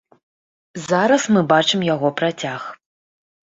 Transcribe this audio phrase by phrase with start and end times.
[0.89, 2.61] Зараз мы бачым яго працяг.